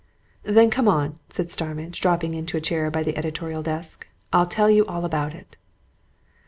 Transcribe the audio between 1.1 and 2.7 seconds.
said Starmidge, dropping into a